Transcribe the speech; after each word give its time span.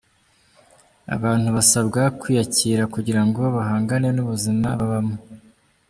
Abantu 1.15 1.47
basabwa 1.55 2.01
kwiyakira 2.19 2.83
kugira 2.93 3.21
ngo 3.27 3.41
bahangane 3.55 4.09
n’ubuzima 4.13 4.67
babamo 4.79 5.15